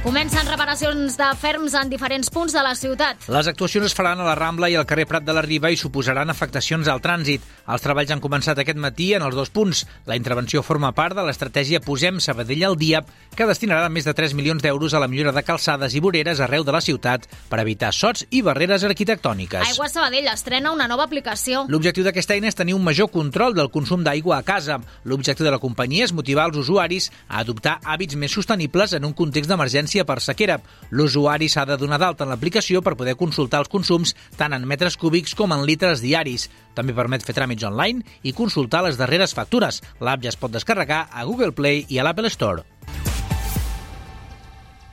Comencen 0.00 0.46
reparacions 0.48 1.18
de 1.20 1.26
ferms 1.36 1.74
en 1.76 1.90
diferents 1.92 2.30
punts 2.32 2.54
de 2.56 2.60
la 2.64 2.70
ciutat. 2.72 3.26
Les 3.28 3.48
actuacions 3.50 3.84
es 3.84 3.92
faran 3.92 4.22
a 4.22 4.24
la 4.24 4.32
Rambla 4.34 4.70
i 4.72 4.76
al 4.80 4.86
carrer 4.88 5.04
Prat 5.04 5.26
de 5.26 5.34
la 5.36 5.42
Riba 5.44 5.68
i 5.68 5.76
suposaran 5.76 6.32
afectacions 6.32 6.88
al 6.88 7.02
trànsit. 7.04 7.44
Els 7.68 7.84
treballs 7.84 8.08
han 8.08 8.22
començat 8.24 8.56
aquest 8.62 8.80
matí 8.80 9.10
en 9.12 9.26
els 9.26 9.36
dos 9.36 9.52
punts. 9.52 9.82
La 10.08 10.16
intervenció 10.16 10.62
forma 10.64 10.94
part 10.96 11.18
de 11.18 11.24
l'estratègia 11.26 11.82
Posem 11.84 12.16
Sabadell 12.16 12.64
al 12.64 12.78
dia, 12.80 13.02
que 13.36 13.44
destinarà 13.44 13.90
més 13.92 14.08
de 14.08 14.14
3 14.16 14.32
milions 14.38 14.64
d'euros 14.64 14.96
a 14.96 15.02
la 15.04 15.08
millora 15.08 15.34
de 15.36 15.42
calçades 15.44 15.92
i 15.92 16.00
voreres 16.00 16.40
arreu 16.40 16.64
de 16.64 16.72
la 16.72 16.80
ciutat 16.80 17.28
per 17.50 17.60
evitar 17.60 17.92
sots 17.92 18.24
i 18.30 18.40
barreres 18.40 18.88
arquitectòniques. 18.88 19.68
Aigua 19.68 19.90
Sabadell 19.92 20.32
estrena 20.32 20.72
una 20.72 20.88
nova 20.88 21.04
aplicació. 21.04 21.66
L'objectiu 21.68 22.08
d'aquesta 22.08 22.38
eina 22.38 22.48
és 22.48 22.56
tenir 22.56 22.78
un 22.78 22.88
major 22.88 23.12
control 23.12 23.52
del 23.52 23.68
consum 23.68 24.00
d'aigua 24.08 24.40
a 24.40 24.48
casa. 24.48 24.80
L'objectiu 25.04 25.44
de 25.44 25.52
la 25.52 25.60
companyia 25.60 26.08
és 26.08 26.16
motivar 26.16 26.48
els 26.48 26.64
usuaris 26.64 27.12
a 27.28 27.44
adoptar 27.44 27.76
hàbits 27.84 28.16
més 28.16 28.32
sostenibles 28.32 28.96
en 28.96 29.04
un 29.04 29.12
context 29.12 29.52
d'emergència 29.52 29.89
emergència 29.90 30.04
per 30.06 30.20
sequera. 30.20 30.60
L'usuari 30.90 31.48
s'ha 31.48 31.64
de 31.66 31.76
donar 31.76 31.98
d'alta 31.98 32.24
en 32.24 32.30
l'aplicació 32.30 32.82
per 32.82 32.96
poder 32.96 33.16
consultar 33.16 33.60
els 33.60 33.68
consums 33.68 34.14
tant 34.36 34.52
en 34.54 34.66
metres 34.66 34.96
cúbics 34.96 35.34
com 35.34 35.52
en 35.52 35.64
litres 35.66 36.00
diaris. 36.00 36.48
També 36.74 36.94
permet 36.94 37.24
fer 37.24 37.34
tràmits 37.34 37.64
online 37.64 38.04
i 38.22 38.32
consultar 38.32 38.84
les 38.84 38.98
darreres 38.98 39.34
factures. 39.34 39.82
L'app 40.00 40.22
ja 40.22 40.30
es 40.30 40.38
pot 40.38 40.52
descarregar 40.52 41.08
a 41.10 41.24
Google 41.24 41.52
Play 41.52 41.86
i 41.88 41.98
a 41.98 42.04
l'Apple 42.04 42.30
Store. 42.30 42.62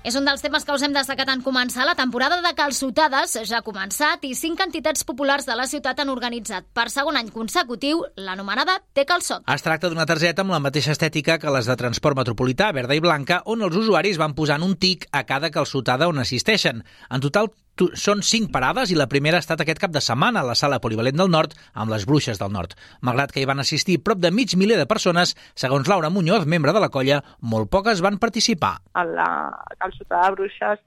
És 0.08 0.16
un 0.16 0.24
dels 0.24 0.40
temes 0.40 0.64
que 0.64 0.72
us 0.72 0.84
hem 0.86 0.94
destacat 0.96 1.28
en 1.34 1.42
començar. 1.44 1.84
La 1.84 1.98
temporada 2.00 2.38
de 2.40 2.52
calçotades 2.56 3.34
ja 3.50 3.58
ha 3.58 3.66
començat 3.66 4.22
i 4.24 4.30
cinc 4.40 4.62
entitats 4.64 5.04
populars 5.04 5.44
de 5.44 5.58
la 5.60 5.66
ciutat 5.68 6.00
han 6.00 6.14
organitzat 6.14 6.64
per 6.72 6.86
segon 6.94 7.20
any 7.20 7.28
consecutiu 7.36 8.06
l'anomenada 8.16 8.78
Té 8.96 9.04
Calçot. 9.10 9.44
Es 9.52 9.66
tracta 9.66 9.92
d'una 9.92 10.08
targeta 10.08 10.46
amb 10.46 10.56
la 10.56 10.62
mateixa 10.64 10.96
estètica 10.96 11.36
que 11.42 11.52
les 11.52 11.68
de 11.68 11.76
transport 11.76 12.16
metropolità, 12.16 12.72
verda 12.72 12.96
i 12.96 13.04
blanca, 13.04 13.42
on 13.52 13.68
els 13.68 13.76
usuaris 13.76 14.16
van 14.22 14.38
posant 14.38 14.64
un 14.64 14.78
tic 14.80 15.10
a 15.12 15.26
cada 15.28 15.52
calçotada 15.52 16.08
on 16.08 16.24
assisteixen. 16.24 16.86
En 17.12 17.28
total, 17.28 17.52
són 18.00 18.24
cinc 18.26 18.52
parades 18.54 18.92
i 18.92 18.98
la 18.98 19.08
primera 19.12 19.40
ha 19.40 19.44
estat 19.44 19.62
aquest 19.64 19.80
cap 19.84 19.94
de 19.94 20.02
setmana 20.04 20.42
a 20.42 20.48
la 20.48 20.56
sala 20.56 20.80
polivalent 20.84 21.18
del 21.20 21.32
Nord 21.34 21.56
amb 21.74 21.92
les 21.94 22.06
Bruixes 22.10 22.40
del 22.42 22.54
Nord. 22.54 22.76
Malgrat 23.02 23.34
que 23.34 23.42
hi 23.42 23.48
van 23.50 23.64
assistir 23.64 24.00
prop 24.04 24.22
de 24.24 24.32
mig 24.32 24.56
miler 24.58 24.78
de 24.80 24.88
persones, 24.90 25.36
segons 25.56 25.88
Laura 25.88 26.10
Muñoz, 26.10 26.46
membre 26.46 26.74
de 26.74 26.84
la 26.84 26.92
colla, 26.94 27.22
molt 27.42 27.72
poques 27.72 28.02
van 28.06 28.20
participar. 28.22 28.78
A 28.94 29.06
la 29.08 29.30
calçotada 29.78 30.30
de 30.30 30.36
Bruixes 30.38 30.84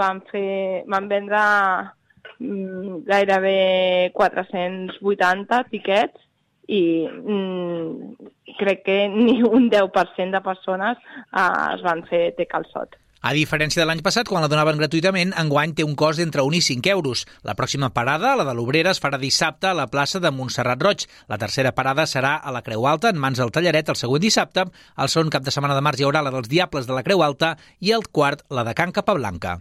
van, 0.00 0.22
fer, 0.30 0.84
van 0.88 1.08
vendre 1.10 1.42
mm, 2.38 3.02
gairebé 3.10 4.10
480 4.16 5.62
tiquets 5.70 6.26
i 6.70 6.82
mm, 7.10 8.30
crec 8.60 8.84
que 8.86 8.98
ni 9.10 9.40
un 9.42 9.70
10% 9.70 10.36
de 10.36 10.42
persones 10.44 10.98
eh, 10.98 11.74
es 11.74 11.86
van 11.86 12.04
fer 12.10 12.30
té 12.38 12.46
calçot. 12.50 12.96
A 13.20 13.34
diferència 13.36 13.82
de 13.82 13.86
l'any 13.88 14.00
passat, 14.00 14.28
quan 14.28 14.40
la 14.40 14.48
donaven 14.48 14.78
gratuïtament, 14.80 15.34
enguany 15.36 15.74
té 15.76 15.84
un 15.84 15.92
cost 15.98 16.22
d'entre 16.22 16.40
1 16.46 16.56
i 16.56 16.60
5 16.64 16.88
euros. 16.94 17.26
La 17.44 17.54
pròxima 17.58 17.90
parada, 17.92 18.32
la 18.38 18.46
de 18.48 18.54
l'Obrera, 18.56 18.94
es 18.96 19.02
farà 19.02 19.18
dissabte 19.20 19.68
a 19.68 19.74
la 19.76 19.90
plaça 19.92 20.22
de 20.24 20.32
Montserrat 20.32 20.80
Roig. 20.80 21.04
La 21.28 21.36
tercera 21.42 21.74
parada 21.76 22.08
serà 22.08 22.38
a 22.40 22.54
la 22.54 22.64
Creu 22.64 22.88
Alta, 22.88 23.12
en 23.12 23.20
mans 23.20 23.36
del 23.42 23.52
Tallaret, 23.52 23.92
el 23.92 24.00
següent 24.00 24.24
dissabte. 24.24 24.64
El 24.96 25.12
segon 25.12 25.28
cap 25.36 25.44
de 25.44 25.52
setmana 25.52 25.76
de 25.76 25.84
març 25.84 26.00
hi 26.00 26.08
haurà 26.08 26.24
la 26.24 26.32
dels 26.32 26.48
Diables 26.48 26.88
de 26.88 26.96
la 26.96 27.04
Creu 27.04 27.20
Alta 27.26 27.58
i 27.80 27.92
el 27.92 28.08
quart, 28.08 28.46
la 28.48 28.64
de 28.64 28.74
Can 28.74 28.96
Capablanca. 28.96 29.58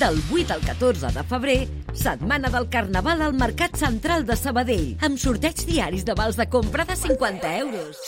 Del 0.00 0.22
8 0.32 0.54
al 0.54 0.60
14 0.62 1.08
de 1.12 1.22
febrer, 1.28 1.68
setmana 1.92 2.48
del 2.48 2.70
Carnaval 2.70 3.20
al 3.20 3.34
Mercat 3.34 3.74
Central 3.76 4.24
de 4.24 4.32
Sabadell, 4.32 4.94
amb 5.04 5.18
sorteig 5.20 5.60
diaris 5.68 6.06
de 6.08 6.14
vals 6.16 6.38
de 6.40 6.46
compra 6.48 6.86
de 6.88 6.96
50 6.96 7.50
euros. 7.58 7.98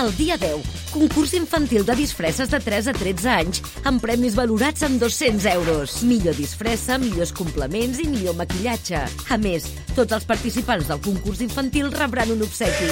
El 0.00 0.08
dia 0.16 0.38
10, 0.40 0.64
concurs 0.94 1.34
infantil 1.36 1.84
de 1.84 1.98
disfresses 1.98 2.48
de 2.48 2.62
3 2.64 2.88
a 2.88 2.94
13 2.96 3.28
anys, 3.34 3.60
amb 3.84 4.00
premis 4.00 4.38
valorats 4.38 4.86
en 4.88 4.96
200 5.02 5.50
euros. 5.52 5.98
Millor 6.00 6.38
disfressa, 6.40 6.96
millors 6.96 7.34
complements 7.36 8.00
i 8.00 8.08
millor 8.08 8.40
maquillatge. 8.40 9.04
A 9.28 9.36
més, 9.36 9.68
tots 9.92 10.16
els 10.16 10.24
participants 10.24 10.88
del 10.88 11.04
concurs 11.04 11.44
infantil 11.44 11.92
rebran 11.92 12.32
un 12.32 12.48
obsequi. 12.48 12.88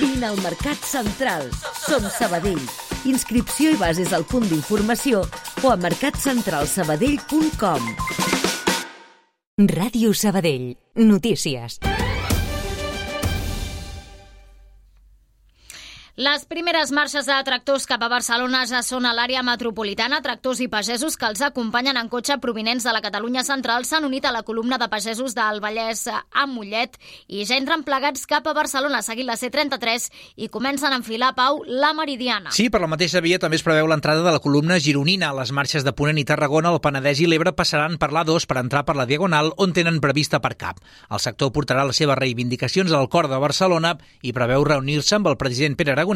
Vine 0.00 0.32
al 0.32 0.40
Mercat 0.40 0.80
Central. 0.80 1.52
Som 1.76 2.08
Sabadell. 2.08 2.64
Inscripció 3.04 3.76
i 3.76 3.80
bases 3.80 4.16
al 4.16 4.24
punt 4.28 4.48
d'informació 4.48 5.26
o 5.62 5.70
a 5.70 5.76
mercatcentralsabadell.com. 5.76 7.80
Ràdio 9.60 10.14
Sabadell. 10.14 10.78
Notícies. 10.96 11.89
Les 16.20 16.42
primeres 16.44 16.90
marxes 16.92 17.24
de 17.24 17.36
tractors 17.46 17.86
cap 17.88 18.02
a 18.04 18.08
Barcelona 18.12 18.58
ja 18.68 18.82
són 18.84 19.06
a 19.08 19.14
l'àrea 19.16 19.40
metropolitana. 19.40 20.18
Tractors 20.20 20.58
i 20.60 20.66
pagesos 20.68 21.14
que 21.16 21.24
els 21.24 21.40
acompanyen 21.40 21.96
en 21.96 22.10
cotxe 22.12 22.34
provinents 22.42 22.84
de 22.84 22.92
la 22.92 23.00
Catalunya 23.00 23.40
central 23.40 23.86
s'han 23.88 24.04
unit 24.04 24.26
a 24.28 24.32
la 24.34 24.42
columna 24.44 24.76
de 24.76 24.90
pagesos 24.92 25.32
del 25.32 25.62
Vallès 25.64 26.02
a 26.12 26.44
Mollet 26.44 26.98
i 27.24 27.46
ja 27.48 27.56
entren 27.56 27.86
plegats 27.86 28.28
cap 28.28 28.44
a 28.44 28.52
Barcelona, 28.52 29.00
seguint 29.00 29.30
la 29.30 29.38
C33 29.40 30.10
i 30.44 30.50
comencen 30.52 30.92
a 30.92 30.98
enfilar, 31.00 31.30
Pau, 31.38 31.62
la 31.64 31.94
Meridiana. 31.96 32.52
Sí, 32.52 32.68
per 32.68 32.82
la 32.84 32.90
mateixa 32.92 33.24
via 33.24 33.40
també 33.40 33.56
es 33.56 33.64
preveu 33.64 33.88
l'entrada 33.88 34.20
de 34.20 34.36
la 34.36 34.44
columna 34.44 34.76
gironina. 34.76 35.32
Les 35.40 35.54
marxes 35.56 35.88
de 35.88 35.96
Ponent 35.96 36.20
i 36.20 36.26
Tarragona, 36.28 36.74
el 36.74 36.84
Penedès 36.84 37.24
i 37.24 37.30
l'Ebre 37.32 37.56
passaran 37.56 37.96
per 37.96 38.10
l'A2 38.12 38.44
per 38.44 38.60
entrar 38.60 38.84
per 38.84 38.98
la 39.00 39.08
Diagonal, 39.08 39.54
on 39.56 39.72
tenen 39.72 40.02
prevista 40.04 40.42
per 40.44 40.52
cap. 40.60 40.84
El 41.08 41.24
sector 41.24 41.48
portarà 41.56 41.88
les 41.88 41.96
seves 41.96 42.20
reivindicacions 42.20 42.92
al 42.92 43.08
cor 43.08 43.32
de 43.32 43.40
Barcelona 43.40 43.96
i 44.20 44.36
preveu 44.36 44.68
reunir-se 44.68 45.16
amb 45.16 45.32
el 45.32 45.40
president 45.40 45.80
Pere 45.80 45.96
Aragonès 45.96 46.09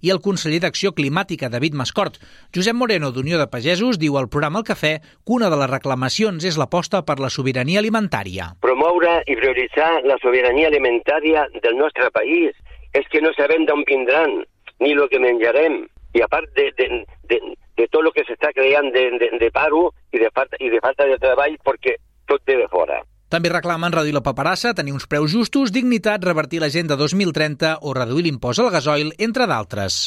i 0.00 0.10
el 0.10 0.20
conseller 0.22 0.60
d'Acció 0.62 0.92
Climàtica, 0.92 1.48
David 1.50 1.74
Mascort. 1.74 2.18
Josep 2.54 2.76
Moreno, 2.76 3.10
d'Unió 3.10 3.38
de 3.40 3.48
Pagesos, 3.50 3.98
diu 3.98 4.16
al 4.16 4.28
programa 4.28 4.60
El 4.60 4.66
Cafè 4.68 4.92
que 5.00 5.34
una 5.34 5.50
de 5.50 5.58
les 5.58 5.70
reclamacions 5.70 6.44
és 6.44 6.58
l'aposta 6.60 7.02
per 7.02 7.18
la 7.18 7.30
sobirania 7.30 7.80
alimentària. 7.80 8.52
Promoure 8.60 9.20
i 9.26 9.36
prioritzar 9.36 10.02
la 10.06 10.18
sobirania 10.22 10.68
alimentària 10.68 11.46
del 11.62 11.76
nostre 11.76 12.10
país. 12.14 12.54
És 12.94 13.06
que 13.10 13.20
no 13.22 13.30
sabem 13.36 13.66
d'on 13.66 13.84
vindran, 13.86 14.40
ni 14.80 14.92
el 14.92 15.08
que 15.10 15.20
menjarem. 15.22 15.84
I 16.14 16.22
a 16.22 16.28
part 16.30 16.50
de, 16.58 16.70
de, 16.78 17.04
de, 17.30 17.38
de 17.78 17.86
tot 17.90 18.02
el 18.02 18.12
que 18.14 18.26
s'està 18.26 18.50
creant 18.56 18.90
de, 18.94 19.04
de, 19.18 19.30
de 19.38 19.50
paro 19.54 19.90
i 20.12 20.18
de, 20.18 20.30
falta, 20.34 20.58
i 20.58 20.70
de 20.70 20.80
falta 20.82 21.06
de 21.06 21.18
treball, 21.22 21.54
perquè 21.66 21.94
tot 22.26 22.42
ve 22.46 22.58
de 22.58 22.68
fora. 22.70 22.98
També 23.30 23.52
reclamen 23.52 23.94
reduir 23.94 24.16
la 24.16 24.24
paperassa, 24.26 24.74
tenir 24.74 24.92
uns 24.96 25.06
preus 25.06 25.30
justos, 25.30 25.70
dignitat, 25.70 26.26
revertir 26.26 26.60
l'agenda 26.60 26.98
2030 26.98 27.78
o 27.86 27.94
reduir 27.94 28.26
l'impost 28.26 28.60
al 28.60 28.74
gasoil, 28.74 29.14
entre 29.22 29.46
d'altres. 29.46 30.02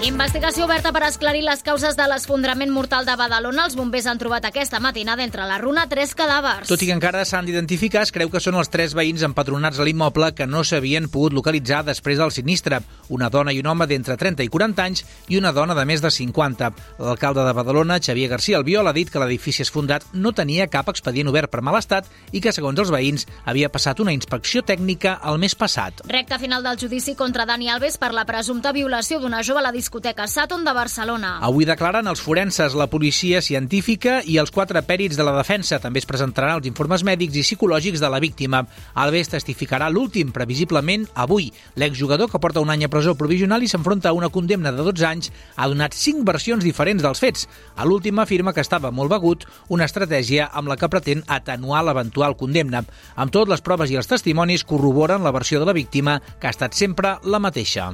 Investigació 0.00 0.64
oberta 0.64 0.94
per 0.96 1.02
esclarir 1.04 1.42
les 1.44 1.60
causes 1.60 1.92
de 1.92 2.04
l'esfondrament 2.08 2.70
mortal 2.72 3.04
de 3.04 3.12
Badalona. 3.20 3.66
Els 3.68 3.74
bombers 3.76 4.06
han 4.08 4.16
trobat 4.16 4.46
aquesta 4.48 4.78
matinada 4.80 5.20
entre 5.20 5.44
la 5.44 5.58
runa 5.60 5.82
tres 5.90 6.14
cadàvers. 6.16 6.70
Tot 6.70 6.80
i 6.80 6.86
que 6.88 6.94
encara 6.96 7.20
s'han 7.28 7.44
d'identificar, 7.44 8.06
es 8.08 8.12
creu 8.16 8.30
que 8.32 8.40
són 8.40 8.56
els 8.56 8.72
tres 8.72 8.94
veïns 8.96 9.20
empadronats 9.28 9.76
a 9.76 9.84
l'immoble 9.84 10.30
que 10.32 10.46
no 10.48 10.62
s'havien 10.64 11.10
pogut 11.12 11.36
localitzar 11.36 11.82
després 11.84 12.16
del 12.16 12.32
sinistre. 12.32 12.78
Una 13.12 13.28
dona 13.28 13.52
i 13.52 13.60
un 13.60 13.68
home 13.68 13.84
d'entre 13.90 14.16
30 14.16 14.46
i 14.46 14.48
40 14.48 14.86
anys 14.86 15.04
i 15.28 15.36
una 15.36 15.52
dona 15.52 15.76
de 15.76 15.84
més 15.84 16.00
de 16.00 16.08
50. 16.08 16.72
L'alcalde 16.96 17.44
de 17.44 17.52
Badalona, 17.60 18.00
Xavier 18.00 18.32
García 18.32 18.56
Albiol, 18.56 18.88
ha 18.88 18.96
dit 18.96 19.12
que 19.12 19.20
l'edifici 19.20 19.66
esfondrat 19.66 20.08
no 20.14 20.32
tenia 20.32 20.70
cap 20.72 20.88
expedient 20.88 21.28
obert 21.28 21.52
per 21.52 21.60
mal 21.60 21.76
estat 21.76 22.08
i 22.32 22.40
que, 22.40 22.56
segons 22.56 22.80
els 22.80 22.94
veïns, 22.96 23.26
havia 23.44 23.68
passat 23.68 24.00
una 24.00 24.16
inspecció 24.16 24.64
tècnica 24.64 25.18
el 25.28 25.36
mes 25.44 25.52
passat. 25.52 26.00
Recte 26.08 26.40
final 26.40 26.64
del 26.64 26.80
judici 26.80 27.12
contra 27.20 27.44
Dani 27.44 27.68
Alves 27.68 28.00
per 28.00 28.14
la 28.16 28.24
presumpta 28.24 28.72
violació 28.72 29.20
d'una 29.20 29.44
jove 29.44 29.60
a 29.60 29.68
la 29.68 29.76
discoteca 29.76 29.89
Saturn 30.26 30.64
de 30.64 30.72
Barcelona. 30.72 31.38
Avui 31.42 31.66
declaren 31.66 32.06
els 32.06 32.20
forenses, 32.22 32.76
la 32.78 32.86
policia 32.86 33.40
científica 33.42 34.20
i 34.22 34.36
els 34.38 34.52
quatre 34.54 34.78
pèrits 34.86 35.16
de 35.18 35.24
la 35.26 35.34
defensa. 35.34 35.80
També 35.82 35.98
es 35.98 36.06
presentaran 36.06 36.54
els 36.60 36.66
informes 36.68 37.02
mèdics 37.02 37.34
i 37.34 37.42
psicològics 37.42 37.98
de 37.98 38.08
la 38.08 38.20
víctima. 38.22 38.62
Alves 38.94 39.32
testificarà 39.32 39.90
l'últim, 39.90 40.30
previsiblement, 40.30 41.08
avui. 41.14 41.50
L'exjugador, 41.74 42.30
que 42.30 42.38
porta 42.38 42.62
un 42.62 42.70
any 42.70 42.84
a 42.86 42.88
presó 42.88 43.16
provisional 43.18 43.64
i 43.66 43.68
s'enfronta 43.68 44.10
a 44.10 44.14
una 44.14 44.30
condemna 44.30 44.70
de 44.70 44.84
12 44.86 45.06
anys, 45.06 45.32
ha 45.56 45.66
donat 45.66 45.96
cinc 45.98 46.22
versions 46.24 46.62
diferents 46.62 47.02
dels 47.02 47.18
fets. 47.18 47.48
A 47.74 47.84
l'última 47.84 48.22
afirma 48.22 48.54
que 48.54 48.62
estava 48.62 48.92
molt 48.94 49.10
begut, 49.10 49.48
una 49.68 49.90
estratègia 49.90 50.52
amb 50.54 50.70
la 50.70 50.78
que 50.78 50.88
pretén 50.88 51.24
atenuar 51.26 51.82
l'eventual 51.84 52.38
condemna. 52.38 52.84
Amb 53.16 53.34
tot, 53.34 53.50
les 53.50 53.60
proves 53.60 53.90
i 53.90 53.98
els 53.98 54.06
testimonis 54.06 54.64
corroboren 54.64 55.26
la 55.26 55.34
versió 55.34 55.58
de 55.58 55.66
la 55.66 55.74
víctima, 55.74 56.20
que 56.38 56.46
ha 56.46 56.54
estat 56.54 56.78
sempre 56.78 57.18
la 57.24 57.42
mateixa. 57.42 57.90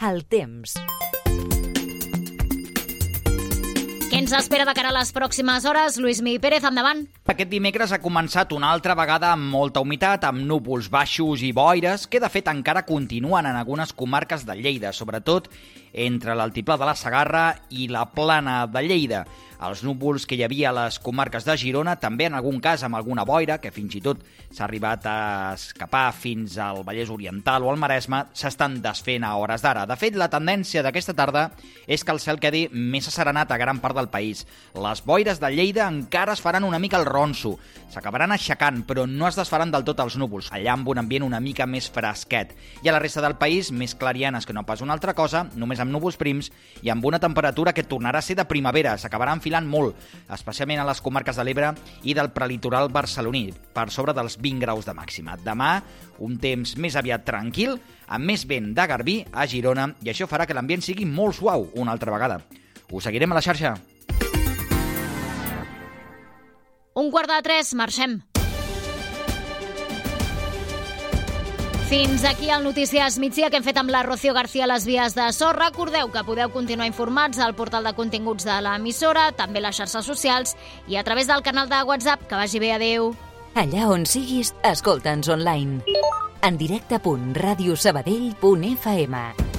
El 0.00 0.22
temps. 0.24 0.78
Què 4.10 4.16
ens 4.16 4.32
espera 4.32 4.64
de 4.64 4.72
cara 4.72 4.88
a 4.88 4.94
les 4.96 5.10
pròximes 5.12 5.66
hores? 5.68 5.98
Lluís 6.00 6.22
Mi 6.24 6.38
Pérez, 6.40 6.64
endavant. 6.64 7.02
Aquest 7.28 7.50
dimecres 7.52 7.92
ha 7.92 8.00
començat 8.00 8.54
una 8.56 8.70
altra 8.72 8.96
vegada 8.96 9.34
amb 9.34 9.52
molta 9.52 9.82
humitat, 9.84 10.24
amb 10.24 10.40
núvols 10.48 10.88
baixos 10.88 11.44
i 11.44 11.52
boires, 11.52 12.08
que 12.08 12.22
de 12.22 12.32
fet 12.32 12.48
encara 12.48 12.86
continuen 12.88 13.44
en 13.44 13.60
algunes 13.60 13.92
comarques 13.92 14.48
de 14.48 14.56
Lleida, 14.56 14.94
sobretot 14.96 15.52
entre 15.92 16.32
l'altiplà 16.32 16.80
de 16.80 16.88
la 16.88 16.96
Sagarra 16.96 17.44
i 17.68 17.92
la 17.92 18.06
plana 18.16 18.64
de 18.72 18.86
Lleida. 18.88 19.26
Els 19.60 19.82
núvols 19.84 20.24
que 20.24 20.38
hi 20.38 20.40
havia 20.40 20.70
a 20.70 20.72
les 20.72 20.96
comarques 21.04 21.44
de 21.44 21.52
Girona, 21.60 21.98
també 22.00 22.24
en 22.30 22.36
algun 22.38 22.62
cas 22.64 22.80
amb 22.86 22.96
alguna 22.96 23.26
boira, 23.28 23.58
que 23.60 23.68
fins 23.74 23.92
i 23.98 24.00
tot 24.00 24.22
s'ha 24.48 24.64
arribat 24.64 25.04
a 25.04 25.16
escapar 25.52 26.06
fins 26.16 26.54
al 26.56 26.80
Vallès 26.86 27.10
Oriental 27.12 27.66
o 27.66 27.68
al 27.68 27.76
Maresme, 27.76 28.22
s'estan 28.32 28.78
desfent 28.80 29.26
a 29.28 29.34
hores 29.36 29.60
d'ara. 29.60 29.82
De 29.84 29.98
fet, 30.00 30.16
la 30.16 30.30
tendència 30.32 30.80
d'aquesta 30.82 31.12
tarda 31.18 31.50
és 31.84 32.00
que 32.00 32.14
el 32.14 32.22
cel 32.24 32.40
quedi 32.40 32.62
més 32.72 33.10
asserenat 33.10 33.52
a 33.52 33.58
gran 33.60 33.82
part 33.84 33.98
del 33.98 34.08
país. 34.08 34.46
Les 34.72 35.04
boires 35.04 35.42
de 35.42 35.52
Lleida 35.52 35.90
encara 35.92 36.32
es 36.32 36.40
faran 36.40 36.64
una 36.64 36.80
mica 36.80 36.96
al 36.96 37.04
ronso. 37.04 37.58
S'acabaran 37.92 38.32
aixecant, 38.32 38.80
però 38.88 39.04
no 39.04 39.28
es 39.28 39.36
desfaran 39.36 39.74
del 39.74 39.84
tot 39.84 40.00
els 40.00 40.16
núvols, 40.16 40.48
allà 40.56 40.72
amb 40.72 40.88
un 40.88 41.02
ambient 41.04 41.26
una 41.28 41.42
mica 41.42 41.68
més 41.68 41.90
fresquet. 41.92 42.56
I 42.80 42.88
a 42.88 42.96
la 42.96 43.02
resta 43.02 43.20
del 43.20 43.36
país, 43.36 43.74
més 43.76 43.92
clarianes 43.98 44.48
que 44.48 44.56
no 44.56 44.64
pas 44.64 44.80
una 44.80 44.96
altra 44.96 45.12
cosa, 45.18 45.44
només 45.52 45.84
amb 45.84 45.92
núvols 45.92 46.16
prims 46.16 46.48
i 46.80 46.88
amb 46.88 47.04
una 47.04 47.20
temperatura 47.20 47.74
que 47.76 47.84
tornarà 47.84 48.24
a 48.24 48.24
ser 48.24 48.38
de 48.40 48.48
primavera. 48.48 48.96
S'acabarà 48.96 49.36
enfilant 49.36 49.49
enfilant 49.50 49.66
molt, 49.66 49.96
especialment 50.30 50.80
a 50.80 50.86
les 50.86 51.00
comarques 51.02 51.36
de 51.36 51.44
l'Ebre 51.44 51.72
i 52.06 52.14
del 52.14 52.30
prelitoral 52.30 52.90
barceloní, 52.92 53.50
per 53.74 53.90
sobre 53.90 54.14
dels 54.14 54.38
20 54.38 54.62
graus 54.62 54.86
de 54.86 54.94
màxima. 54.94 55.36
Demà, 55.42 55.82
un 56.22 56.38
temps 56.38 56.76
més 56.78 56.96
aviat 56.96 57.24
tranquil, 57.26 57.78
amb 58.06 58.24
més 58.30 58.46
vent 58.46 58.72
de 58.74 58.86
Garbí 58.86 59.18
a 59.32 59.46
Girona, 59.46 59.90
i 60.04 60.10
això 60.10 60.28
farà 60.30 60.46
que 60.46 60.54
l'ambient 60.54 60.82
sigui 60.82 61.04
molt 61.04 61.40
suau 61.40 61.68
una 61.74 61.92
altra 61.92 62.12
vegada. 62.14 62.40
Us 62.90 63.04
seguirem 63.04 63.32
a 63.32 63.38
la 63.38 63.42
xarxa. 63.42 63.76
Un 66.94 67.10
quart 67.10 67.30
de 67.30 67.42
tres, 67.42 67.74
marxem. 67.74 68.20
Fins 71.90 72.22
aquí 72.24 72.48
el 72.54 72.62
Notícies 72.62 73.18
Migdia 73.18 73.50
que 73.50 73.58
hem 73.58 73.64
fet 73.66 73.74
amb 73.80 73.90
la 73.90 74.04
Rocío 74.06 74.30
García 74.30 74.62
a 74.62 74.70
les 74.70 74.86
vies 74.86 75.16
de 75.16 75.24
so. 75.34 75.48
Recordeu 75.50 76.06
que 76.14 76.22
podeu 76.22 76.46
continuar 76.54 76.86
informats 76.86 77.42
al 77.42 77.58
portal 77.58 77.82
de 77.82 77.90
continguts 77.98 78.46
de 78.46 78.54
l'emissora, 78.62 79.34
també 79.34 79.58
a 79.58 79.66
les 79.66 79.74
xarxes 79.82 80.06
socials 80.06 80.54
i 80.86 80.94
a 80.94 81.02
través 81.02 81.26
del 81.26 81.42
canal 81.42 81.66
de 81.66 81.82
WhatsApp. 81.82 82.30
Que 82.30 82.38
vagi 82.38 82.62
bé, 82.62 82.78
adeu. 82.78 83.10
Allà 83.58 83.90
on 83.90 84.06
siguis, 84.06 84.54
escolta'ns 84.62 85.26
online. 85.34 85.82
En 86.46 86.54
directe.radiosabadell.fm 86.62 89.49